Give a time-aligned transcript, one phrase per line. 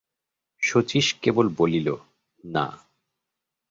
[0.63, 1.87] শচীশ কেবল বলিল,
[2.43, 2.65] না।